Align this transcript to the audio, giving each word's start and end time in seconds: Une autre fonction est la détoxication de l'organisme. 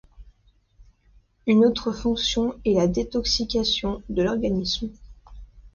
Une 1.45 1.63
autre 1.63 1.91
fonction 1.91 2.55
est 2.65 2.73
la 2.73 2.87
détoxication 2.87 4.01
de 4.09 4.23
l'organisme. 4.23 4.89